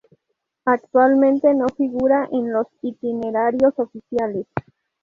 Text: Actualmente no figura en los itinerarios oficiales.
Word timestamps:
Actualmente 0.65 1.53
no 1.53 1.67
figura 1.77 2.27
en 2.31 2.51
los 2.51 2.65
itinerarios 2.81 3.77
oficiales. 3.77 4.47